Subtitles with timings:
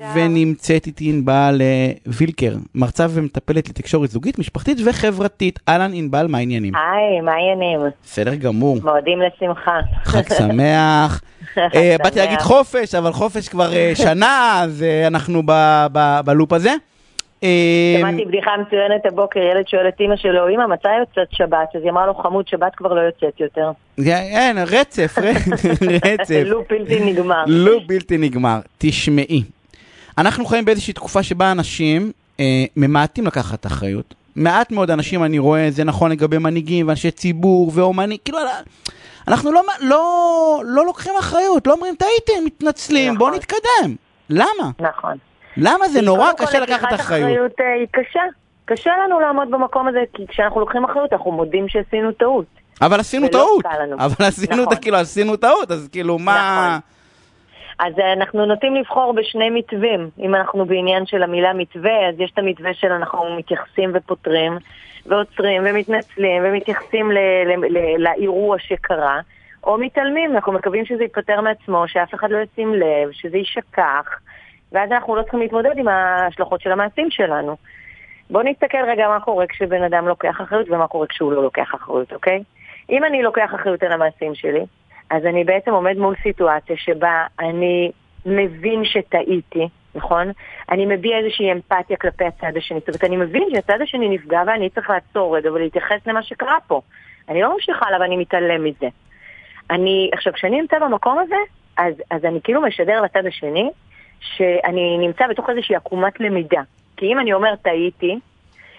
[0.00, 5.58] ונמצאת איתי ענבל אה, וילקר, מרצה ומטפלת לתקשורת זוגית, משפחתית וחברתית.
[5.68, 6.72] אהלן ענבל, מה העניינים?
[6.74, 7.80] היי, מה העניינים?
[8.04, 8.78] בסדר גמור.
[8.82, 9.80] מועדים לשמחה.
[10.04, 11.22] חג שמח.
[11.58, 15.42] אה, באתי להגיד חופש, אבל חופש כבר אה, שנה, אז אנחנו
[16.24, 16.72] בלופ הזה.
[17.98, 21.68] שמעתי בדיחה מצוינת הבוקר, ילד שואל את אימא שלו, אמא, מתי יוצאת שבת?
[21.74, 23.70] אז היא אמרה לו, חמוד, שבת כבר לא יוצאת יותר.
[24.08, 25.18] אין, רצף,
[26.04, 26.42] רצף.
[26.50, 27.44] לופ בלתי נגמר.
[27.46, 28.58] לופ בלתי נגמר.
[28.78, 29.42] תשמעי,
[30.18, 34.14] אנחנו חיים באיזושהי תקופה שבה אנשים אה, ממעטים לקחת אחריות.
[34.36, 38.38] מעט מאוד אנשים, אני רואה, זה נכון לגבי מנהיגים ואנשי ציבור ואומנים, כאילו,
[39.28, 43.18] אנחנו לא, לא, לא לוקחים אחריות, לא אומרים, טעיתם, מתנצלים, נכון.
[43.18, 43.94] בואו נתקדם.
[44.30, 44.70] למה?
[44.80, 45.16] נכון.
[45.56, 47.52] למה זה נורא קשה לקחת לקיחת אחריות?
[47.60, 48.20] אה, היא קשה.
[48.64, 52.44] קשה לנו לעמוד במקום הזה, כי כשאנחנו לוקחים אחריות, אנחנו מודים שעשינו טעות.
[52.82, 53.64] אבל עשינו ולא טעות.
[53.98, 54.76] אבל עשינו, נכון.
[54.76, 56.68] כאילו, עשינו טעות, אז כאילו, מה...
[56.68, 56.93] נכון.
[57.78, 60.10] אז אה, אנחנו נוטים לבחור בשני מתווים.
[60.18, 64.58] אם אנחנו בעניין של המילה מתווה, אז יש את המתווה של אנחנו מתייחסים ופותרים,
[65.06, 69.20] ועוצרים ומתנצלים ומתייחסים ל- ל- ל- לאירוע שקרה,
[69.64, 74.20] או מתעלמים, אנחנו מקווים שזה ייפטר מעצמו, שאף אחד לא ישים לב, שזה יישכח,
[74.72, 77.56] ואז אנחנו לא צריכים להתמודד עם ההשלכות של המעשים שלנו.
[78.30, 82.12] בואו נסתכל רגע מה קורה כשבן אדם לוקח אחריות ומה קורה כשהוא לא לוקח אחריות,
[82.12, 82.42] אוקיי?
[82.90, 84.64] אם אני לוקח אחריות על המעשים שלי,
[85.14, 87.90] אז אני בעצם עומד מול סיטואציה שבה אני
[88.26, 90.30] מבין שטעיתי, נכון?
[90.70, 92.78] אני מביע איזושהי אמפתיה כלפי הצד השני.
[92.78, 96.80] זאת אומרת, אני מבין שהצד השני נפגע ואני צריך לעצור רגע ולהתייחס למה שקרה פה.
[97.28, 98.86] אני לא ממשיכה עליו ואני מתעלם מזה.
[99.70, 101.36] אני, עכשיו, כשאני נמצא במקום הזה,
[101.76, 103.70] אז, אז אני כאילו משדר לצד השני
[104.20, 106.62] שאני נמצא בתוך איזושהי עקומת למידה.
[106.96, 108.18] כי אם אני אומר טעיתי,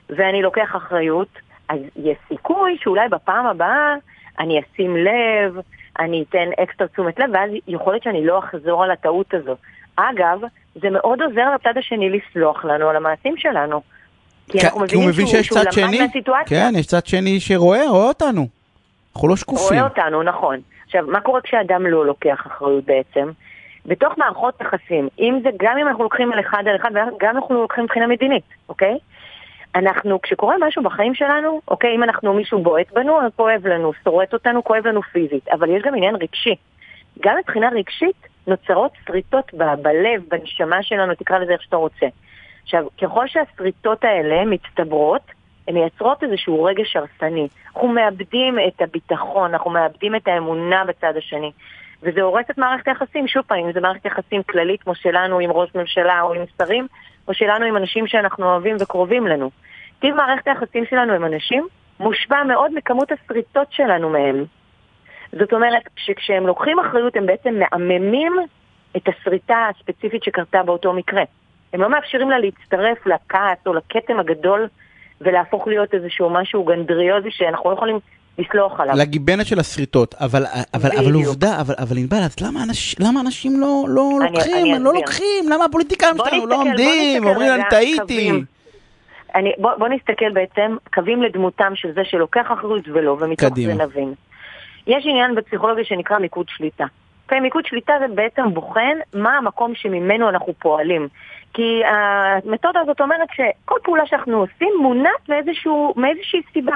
[0.09, 1.39] ואני לוקח אחריות,
[1.70, 3.95] אז יש סיכוי שאולי בפעם הבאה
[4.39, 5.59] אני אשים לב,
[5.99, 9.55] אני אתן אקסטרה תשומת לב, ואז יכול להיות שאני לא אחזור על הטעות הזו.
[9.95, 10.41] אגב,
[10.75, 13.81] זה מאוד עוזר לצד השני לסלוח לנו על המעשים שלנו.
[14.49, 15.99] כי אנחנו כי הוא מבינים מבין שהוא, שיש שהוא צד שני.
[16.45, 18.47] כן, יש צד שני שרואה, רואה אותנו.
[19.15, 19.77] אנחנו לא שקופים.
[19.80, 20.59] רואה אותנו, נכון.
[20.86, 23.31] עכשיו, מה קורה כשאדם לא לוקח אחריות בעצם?
[23.86, 27.37] בתוך מערכות יחסים, אם זה גם אם אנחנו לוקחים על אחד על אחד, וגם אם
[27.37, 28.97] אנחנו לוקחים מבחינה מדינית, אוקיי?
[29.75, 34.33] אנחנו, כשקורה משהו בחיים שלנו, אוקיי, אם אנחנו, מישהו בועט בנו, אז כואב לנו, שורט
[34.33, 36.55] אותנו, כואב לנו פיזית, אבל יש גם עניין רגשי.
[37.19, 42.05] גם מבחינה רגשית נוצרות שריטות ב- בלב, בנשמה שלנו, תקרא לזה איך שאתה רוצה.
[42.64, 45.21] עכשיו, ככל שהשריטות האלה מצטברות,
[45.67, 47.47] הן מייצרות איזשהו רגש הרסני.
[47.67, 51.52] אנחנו מאבדים את הביטחון, אנחנו מאבדים את האמונה בצד השני.
[52.03, 55.52] וזה הורס את מערכת היחסים, שוב פעם, אם זה מערכת יחסים כללית כמו שלנו עם
[55.52, 56.87] ראש ממשלה או עם שרים,
[57.27, 59.49] או שלנו עם אנשים שאנחנו אוהבים וקרובים לנו.
[60.00, 61.67] טיב מערכת היחסים שלנו עם אנשים
[62.00, 64.45] מושפע מאוד מכמות השריטות שלנו מהם.
[65.39, 68.33] זאת אומרת, שכשהם לוקחים אחריות הם בעצם מעממים
[68.98, 71.23] את השריטה הספציפית שקרתה באותו מקרה.
[71.73, 74.67] הם לא מאפשרים לה להצטרף לכעס או לכתם הגדול
[75.22, 78.00] ולהפוך להיות איזשהו משהו גנדריוזי שאנחנו לא יכולים
[78.38, 78.95] לסלוח עליו.
[78.98, 81.14] לגיבנת של השריטות, אבל, אבל, אבל.
[81.14, 84.94] עובדה, אבל, אבל ענבל, אז למה, אנש, למה אנשים לא, לא אני- לוקחים, אני לא.
[84.94, 88.32] לוקחים, למה הפוליטיקאים שלנו לא עומדים, אומרים להם טעיתי.
[89.35, 93.75] אני, בוא, בוא נסתכל בעצם, קווים לדמותם של זה שלוקח אחריות ולא, ומתוך קדימה.
[93.75, 94.13] זה נבין.
[94.87, 96.85] יש עניין בפסיכולוגיה שנקרא מיקוד שליטה.
[97.23, 101.07] אוקיי, מיקוד שליטה זה בעצם בוחן מה המקום שממנו אנחנו פועלים.
[101.53, 106.75] כי המתודה הזאת אומרת שכל פעולה שאנחנו עושים מונעת מאיזשהו, מאיזושהי סיבה.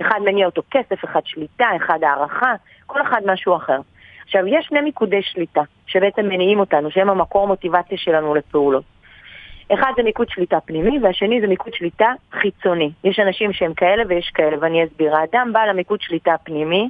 [0.00, 2.54] אחד מניע אותו כסף, אחד שליטה, אחד הערכה,
[2.86, 3.80] כל אחד משהו אחר.
[4.24, 8.84] עכשיו, יש שני מיקודי שליטה שבעצם מניעים אותנו, שהם המקור מוטיבציה שלנו לפעולות.
[9.74, 12.90] אחד זה מיקוד שליטה פנימי, והשני זה מיקוד שליטה חיצוני.
[13.04, 15.16] יש אנשים שהם כאלה ויש כאלה, ואני אסביר.
[15.16, 16.88] האדם בעל המיקוד שליטה הפנימי,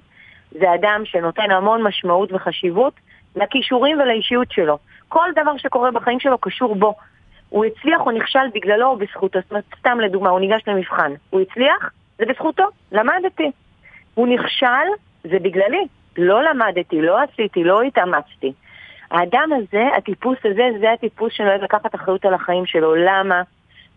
[0.51, 2.93] זה אדם שנותן המון משמעות וחשיבות
[3.37, 4.79] לכישורים ולאישיות שלו.
[5.09, 6.95] כל דבר שקורה בחיים שלו קשור בו.
[7.49, 9.39] הוא הצליח או נכשל בגללו או בזכותו.
[9.41, 11.13] זאת אומרת, סתם לדוגמה, הוא ניגש למבחן.
[11.31, 11.91] הוא הצליח?
[12.19, 13.51] זה בזכותו, למדתי.
[14.15, 14.87] הוא נכשל?
[15.25, 15.87] זה בגללי.
[16.19, 18.53] לא למדתי, לא עשיתי, לא התאמצתי.
[19.10, 22.95] האדם הזה, הטיפוס הזה, זה הטיפוס שנוהג לקחת אחריות על החיים שלו.
[22.95, 23.42] למה?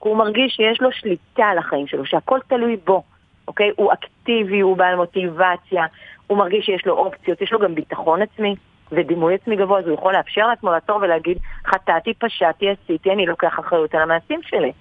[0.01, 3.04] כי הוא מרגיש שיש לו שליטה על החיים שלו, שהכל תלוי בו,
[3.48, 3.71] אוקיי?
[3.75, 5.86] הוא אקטיבי, הוא בעל מוטיבציה,
[6.27, 8.56] הוא מרגיש שיש לו אופציות, יש לו גם ביטחון עצמי
[8.92, 11.38] ודימוי עצמי גבוה, אז הוא יכול לאפשר לעצמו לעצור ולהגיד,
[11.68, 14.71] חטאתי, פשעתי, עשיתי, אני לוקח אחריות על המעשים שלי.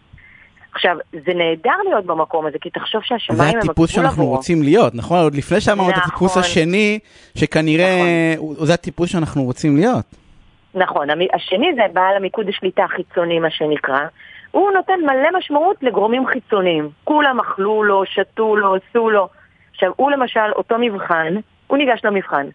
[0.74, 4.36] עכשיו, זה נהדר להיות במקום הזה, כי תחשוב זה שהשמיים הם הגבול הטיפוס שאנחנו עבורו.
[4.36, 5.18] רוצים להיות, נכון?
[5.18, 6.08] עוד לפני שאמרנו את נכון.
[6.08, 6.98] הטיפוס השני,
[7.38, 10.04] שכנראה הוא- זה הטיפוס שאנחנו רוצים להיות.
[10.74, 14.00] נכון, השני זה בעל המיקוד השליטה החיצוני, מה שנקרא.
[14.50, 16.88] הוא נותן מלא משמעות לגורמים חיצוניים.
[17.04, 19.28] כולם אכלו לו, שתו לו, עשו לו.
[19.70, 21.34] עכשיו, הוא למשל, אותו מבחן,
[21.66, 22.46] הוא ניגש למבחן.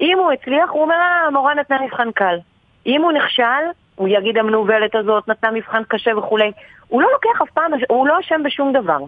[0.00, 2.38] אם הוא הצליח, הוא אומר, אה, המורה נתנה מבחן קל.
[2.86, 6.52] אם הוא נכשל, הוא יגיד המנוולת הזאת נתנה מבחן קשה וכולי.
[6.88, 8.98] הוא לא לוקח אף פעם, הוא לא אשם בשום דבר.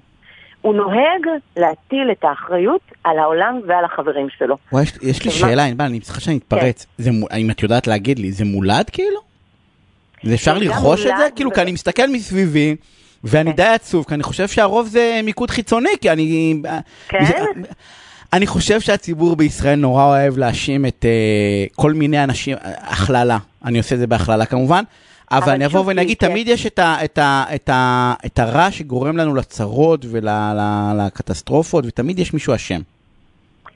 [0.62, 4.57] הוא נוהג להטיל את האחריות על העולם ועל החברים שלו.
[4.73, 6.87] וואי, יש, יש לי שאלה, ענבל, אני צריכה שאני אתפרץ.
[6.97, 7.03] כן.
[7.03, 9.21] זה, אם את יודעת להגיד לי, זה מולד כאילו?
[10.23, 11.29] זה אפשר לרכוש את זה?
[11.37, 12.77] כאילו, כי אני מסתכל מסביבי,
[13.25, 13.57] ואני כן.
[13.57, 16.62] די עצוב, כי אני חושב שהרוב זה מיקוד חיצוני, כי אני...
[17.09, 17.45] כן?
[18.33, 23.95] אני חושב שהציבור בישראל נורא אוהב להאשים את uh, כל מיני אנשים, הכללה, אני עושה
[23.95, 24.85] את זה בהכללה כמובן,
[25.32, 28.71] אבל אני אבוא ואני אגיד, תמיד יש את, ה, את, ה, את, ה, את הרע
[28.71, 32.81] שגורם לנו לצרות ולקטסטרופות, ותמיד יש מישהו אשם.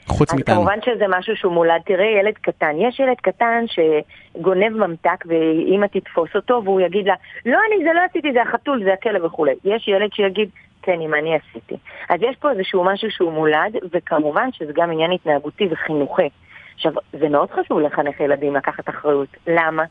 [0.06, 0.54] חוץ מאיתנו.
[0.54, 1.80] אז כמובן שזה משהו שהוא מולד.
[1.86, 2.72] תראה, ילד קטן.
[2.78, 7.14] יש ילד קטן שגונב ממתק ואימא תתפוס אותו והוא יגיד לה,
[7.46, 9.52] לא, אני זה לא עשיתי, זה החתול, זה הכלב וכולי.
[9.64, 10.48] יש ילד שיגיד,
[10.82, 11.74] כן, אם אני עשיתי.
[12.08, 16.28] אז יש פה איזשהו משהו שהוא מולד, וכמובן שזה גם עניין התנהגותי וחינוכי.
[16.74, 19.28] עכשיו, זה מאוד חשוב לחנך ילדים לקחת אחריות.
[19.46, 19.84] למה?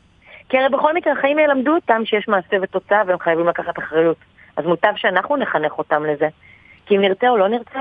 [0.48, 4.16] כי הרי בכל מקרה החיים ילמדו אותם שיש מעשה ותוצאה והם חייבים לקחת אחריות.
[4.56, 6.28] אז מוטב שאנחנו נחנך אותם לזה.
[6.86, 7.80] כי אם נרצה או לא נרצה,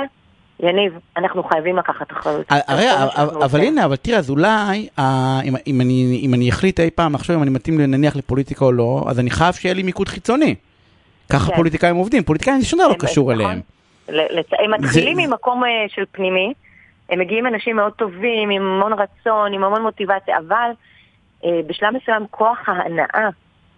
[0.60, 2.45] יניב, אנחנו חייבים לקחת אחריות.
[2.50, 2.86] הרי,
[3.45, 4.88] אבל הנה, אבל תראה, אז אולי,
[5.68, 9.30] אם אני אחליט אי פעם עכשיו אם אני מתאים נניח לפוליטיקה או לא, אז אני
[9.30, 10.56] חייב שיהיה לי מיקוד חיצוני.
[11.31, 11.56] ככה כן.
[11.56, 13.45] פוליטיקאים עובדים, פוליטיקאים זה דבר לא קשור נכון.
[13.45, 13.62] אליהם.
[14.60, 16.54] הם מתחילים ממקום אה, של פנימי,
[17.10, 20.74] הם מגיעים אנשים מאוד טובים, עם המון רצון, עם המון מוטיבציה, אבל אה,
[21.67, 23.29] בשלב מסוים כוח ההנאה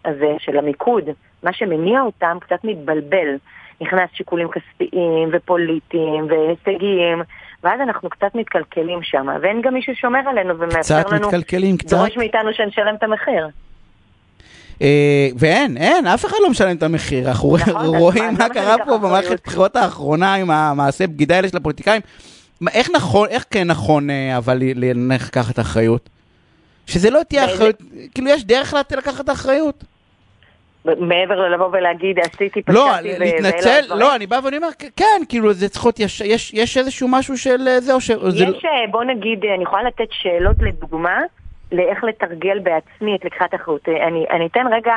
[0.06, 1.04] הזה של המיקוד,
[1.44, 3.36] מה שמניע אותם קצת מתבלבל.
[3.82, 7.22] נכנס שיקולים כספיים ופוליטיים והישגיים,
[7.64, 11.98] ואז אנחנו קצת מתקלקלים שם, ואין גם מישהו שומר עלינו ומאפשר לנו, קצת מתקלקלים, קצת.
[11.98, 13.48] דורש מאיתנו שנשלם את המחיר.
[14.82, 17.28] אה, ואין, אין, אף אחד לא משלם את המחיר.
[17.28, 22.02] אנחנו נכון, רואים מה קרה פה במערכת הבחירות האחרונה עם המעשה בגידה האלה של הפוליטיקאים.
[22.74, 24.58] איך נכון, איך כן נכון, אה, אבל
[24.96, 26.10] לקחת אחריות?
[26.86, 27.76] שזה לא תהיה אחריות,
[28.14, 29.84] כאילו יש דרך לקחת אחריות.
[30.86, 35.70] מעבר ללבוא ולהגיד, עשיתי, פשעתי לא, להתנצל, לא, אני בא ואני אומר, כן, כאילו, זה
[35.70, 38.10] צריך להיות, יש, יש, יש איזשהו משהו של אה, זה או ש...
[38.10, 38.46] יש, זה...
[38.92, 41.20] בוא נגיד, אני יכולה לתת שאלות לדוגמה,
[41.72, 43.90] לאיך לתרגל בעצמי את לקיחת האחריות.
[43.90, 44.94] אני, אני אתן רגע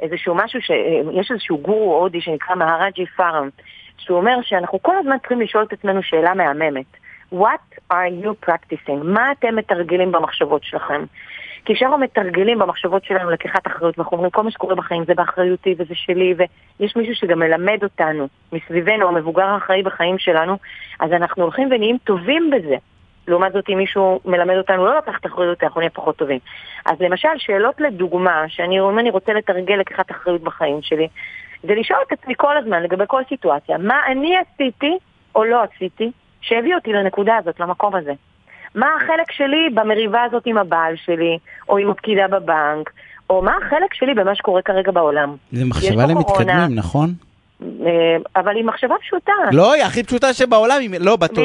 [0.00, 3.48] איזשהו משהו, שיש איזשהו גורו הודי שנקרא מהרג'י פארם,
[3.98, 6.86] שהוא אומר שאנחנו כל הזמן צריכים לשאול את עצמנו שאלה מהממת.
[7.32, 9.04] What are you practicing?
[9.04, 11.04] מה אתם מתרגלים במחשבות שלכם?
[11.64, 15.74] כי כשאנחנו מתרגלים במחשבות שלנו לקיחת אחריות, ואנחנו אומרים כל מה שקורה בחיים זה באחריותי
[15.78, 20.56] וזה שלי, ויש מישהו שגם מלמד אותנו מסביבנו, המבוגר האחראי בחיים שלנו,
[21.00, 22.76] אז אנחנו הולכים ונהיים טובים בזה.
[23.28, 26.38] לעומת זאת, אם מישהו מלמד אותנו לא לקחת אחריות, אנחנו נהיה פחות טובים.
[26.86, 31.08] אז למשל, שאלות לדוגמה, שאני, אם אני רוצה לתרגל לקיחת אחריות בחיים שלי,
[31.62, 34.98] זה לשאול את עצמי כל הזמן לגבי כל סיטואציה, מה אני עשיתי
[35.34, 36.10] או לא עשיתי
[36.40, 38.12] שהביא אותי לנקודה הזאת, למקום הזה.
[38.74, 41.38] מה החלק שלי במריבה הזאת עם הבעל שלי,
[41.68, 42.90] או עם הפקידה בבנק,
[43.30, 45.36] או מה החלק שלי במה שקורה כרגע בעולם.
[45.52, 47.14] זה מחשבה למתקדמים, נכון?
[47.62, 49.32] אה, אבל היא מחשבה פשוטה.
[49.52, 51.38] לא, היא הכי פשוטה שבעולם, לא, בת...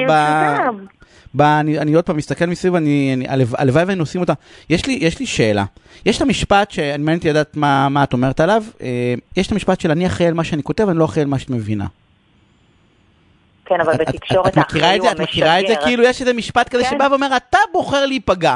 [1.36, 1.42] ב...
[1.42, 4.34] אני, אני עוד פעם מסתכל מסביב, אני, אני, הלוואי והיינו עושים אותה.
[4.69, 5.66] יש לי, יש לי שאלה.
[6.06, 8.63] יש את המשפט שאני מעניין אותי לדעת מה, מה את אומרת עליו.
[8.81, 11.30] אה, יש את המשפט של אני אחראי על מה שאני כותב, אני לא אחראי על
[11.30, 11.86] מה שאת מבינה.
[13.65, 15.12] כן, אבל בתקשורת האחראי הוא המשגר.
[15.12, 15.75] את מכירה את זה?
[15.86, 16.89] כאילו יש איזה משפט כזה כן.
[16.89, 18.56] שבא ואומר, אתה בוחר להיפגע.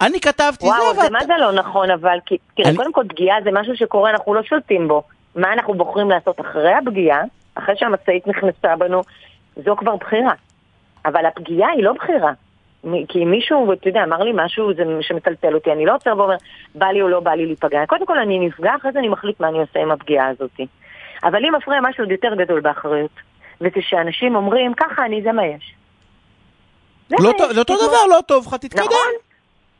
[0.00, 2.18] אני כתבתי וואו, זה, וואו, זה מה זה לא נכון, אבל
[2.54, 2.76] תראה.
[2.76, 5.02] קודם כל פגיעה זה משהו שקורה, אנחנו לא שולטים בו.
[5.34, 7.22] מה אנחנו בוחרים לעשות אחרי הפגיעה,
[7.54, 9.02] אחרי שהמשאית נכנסה בנו,
[9.64, 10.32] זו כבר בחירה.
[11.04, 12.32] אבל הפגיעה היא לא בחירה.
[13.08, 16.36] כי מישהו, אתה יודע, אמר לי משהו שמטלטל אותי, אני לא עוצר ואומר,
[16.74, 17.86] בא לי או לא בא לי להיפגע.
[17.86, 20.60] קודם כל אני נפגע, אחרי זה אני מחליט מה אני עושה עם הפגיעה הזאת.
[21.24, 23.10] אבל אם מפריע משהו עוד יותר גדול באחריות,
[23.60, 25.74] וכשאנשים אומרים, ככה אני, זה מה יש.
[27.08, 28.84] זה לא, זה אותו דבר, לא טוב לך, תתקדם.
[28.84, 29.26] נכון.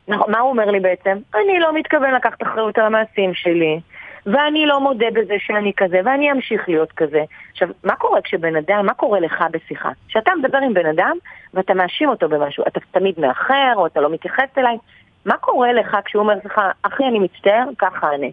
[0.07, 1.17] נכון, מה הוא אומר לי בעצם?
[1.35, 3.79] אני לא מתכוון לקחת אחריות על המעשים שלי.
[4.25, 7.23] ואני לא מודה בזה שאני כזה, ואני אמשיך להיות כזה.
[7.51, 9.89] עכשיו, מה קורה כשבן אדם, מה קורה לך בשיחה?
[10.07, 11.17] כשאתה מדבר עם בן אדם
[11.53, 14.77] ואתה מאשים אותו במשהו, אתה תמיד מאחר, או אתה לא מתייחס אליי,
[15.25, 18.31] מה קורה לך כשהוא אומר לך, אחי, אני מצטער, ככה אני.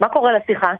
[0.00, 0.72] מה קורה לשיחה?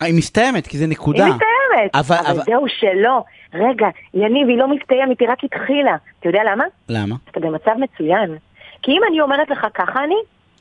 [0.00, 1.24] היא מסתיימת, כי זה נקודה.
[1.24, 1.52] היא מסתיימת,
[1.94, 3.24] אבל, אבל, אבל זהו שלא.
[3.54, 5.96] רגע, יניב, היא לא מסתיימת, היא רק התחילה.
[6.20, 6.64] אתה יודע למה?
[6.88, 7.14] למה?
[7.30, 8.36] אתה במצב מצוין.
[8.82, 10.16] כי אם אני אומרת לך ככה אני,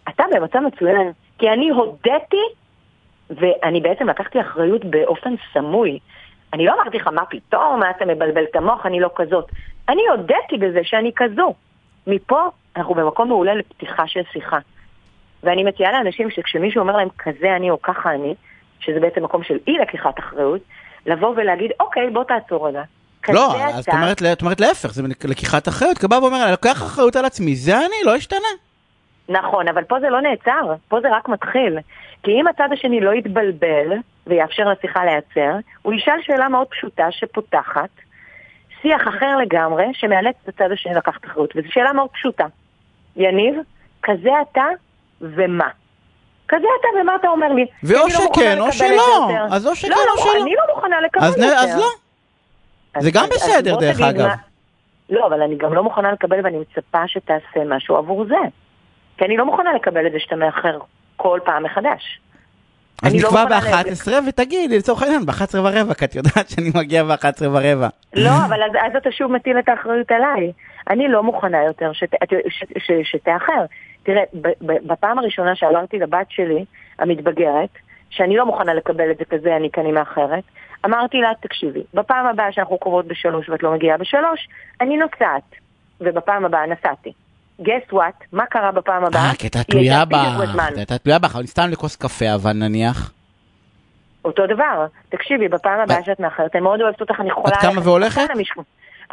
[0.09, 1.11] אתה במצב מצוין.
[1.37, 2.43] כי אני הודיתי
[3.29, 5.99] ואני בעצם לקחתי אחריות באופן סמוי.
[6.53, 9.45] אני לא אמרתי לך, מה פתאום, מה אתה מבלבל את המוח, אני לא כזאת.
[9.89, 11.53] אני הודיתי בזה שאני כזו.
[12.07, 12.41] מפה
[12.75, 14.57] אנחנו במקום מעולה לפתיחה של שיחה.
[15.43, 18.35] ואני מציעה לאנשים שכשמישהו אומר להם כזה אני או ככה אני,
[18.79, 20.61] שזה בעצם מקום של אי לקיחת אחריות,
[21.05, 22.81] לבוא ולהגיד, אוקיי, בוא תעצור רגע.
[23.29, 26.83] לא, אז את אומרת, את אומרת להפך, זה לקיחת אחריות, כי בא ואומר, אני לוקח
[26.83, 28.47] אחריות על עצמי, זה אני, לא אשתנה.
[29.29, 31.77] נכון, אבל פה זה לא נעצר, פה זה רק מתחיל.
[32.23, 33.91] כי אם הצד השני לא יתבלבל
[34.27, 37.89] ויאפשר לשיחה להיעצר, הוא ישאל שאלה מאוד פשוטה שפותחת
[38.81, 41.53] שיח אחר לגמרי, שמאלץ את הצד השני לקחת אחריות.
[41.55, 42.45] וזו שאלה מאוד פשוטה.
[43.15, 43.55] יניב,
[44.03, 44.65] כזה אתה
[45.21, 45.67] ומה?
[46.51, 47.65] כזה אתה ומה אתה אומר לי?
[47.83, 48.87] ואו לא שכן או שלא.
[48.87, 49.55] יותר.
[49.55, 50.43] אז או שכן לא, או לא, שלא.
[50.43, 51.59] אני לא מוכנה לקבל זה.
[51.59, 51.87] אז לא.
[53.01, 54.29] זה גם בסדר, דרך אגב.
[55.09, 58.35] לא, אבל אני גם לא מוכנה לקבל ואני מצפה שתעשה משהו עבור זה.
[59.17, 60.77] כי אני לא מוכנה לקבל את זה שאתה מאחר
[61.15, 62.19] כל פעם מחדש.
[63.01, 67.03] אז לא נקבע מוכנה ב-11 ותגידי, לצורך העניין, ב-11 ורבע, כי את יודעת שאני מגיע
[67.03, 67.87] ב-11 ורבע.
[68.15, 70.51] לא, אבל אז, אז אתה שוב מטיל את האחריות עליי.
[70.89, 71.91] אני לא מוכנה יותר
[73.03, 73.65] שתאחר.
[74.03, 74.23] תראה,
[74.61, 76.65] בפעם הראשונה שאמרתי לבת שלי,
[76.99, 77.69] המתבגרת,
[78.09, 80.43] שאני לא מוכנה לקבל את זה כזה, אני כי אני מאחרת,
[80.85, 84.47] אמרתי לה, תקשיבי, בפעם הבאה שאנחנו קרובות בשלוש ואת לא מגיעה בשלוש,
[84.81, 85.61] אני נוסעת.
[86.01, 87.13] ובפעם הבאה נסעתי.
[87.63, 88.25] Guess what?
[88.31, 89.29] מה קרה בפעם הבאה?
[89.29, 90.71] אה, כי הייתה תלויה בזמן.
[90.75, 93.11] הייתה תלויה בך, אבל סתם לכוס קפה, אבל נניח.
[94.25, 94.85] אותו דבר.
[95.09, 97.55] תקשיבי, בפעם הבאה שאת מאחרת, אני מאוד אוהבת אותך, אני יכולה...
[97.55, 98.21] קמה ללכת והולכת?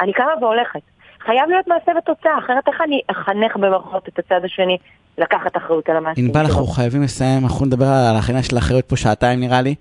[0.01, 0.81] אני קמה והולכת.
[1.27, 4.79] חייב להיות מעשה ותוצאה, אחרת איך אני אחנך במרכאות את הצד השני
[5.19, 6.49] לקחת אחריות על המעשים ענבל, שלו?
[6.49, 9.75] אנחנו חייבים לסיים, אנחנו נדבר על העניין של האחריות פה שעתיים נראה לי.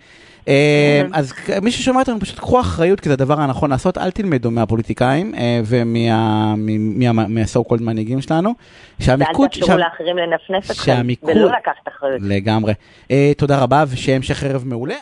[0.47, 4.51] אה, אז מי ששומע אותנו, פשוט קחו אחריות, כי זה הדבר הנכון לעשות, אל תלמדו
[4.51, 5.33] מהפוליטיקאים
[5.65, 8.49] ומהסו קולד מנהיגים שלנו.
[8.49, 12.21] ואל שהמיקוד, תאפשרו שה- לאחרים לנפנף אתכם, ולא לקחת אחריות.
[12.21, 12.73] לגמרי.
[13.11, 14.95] אה, תודה רבה, ושיהיה המשך ערב מעולה.